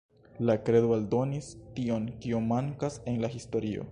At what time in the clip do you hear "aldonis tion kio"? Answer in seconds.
0.95-2.41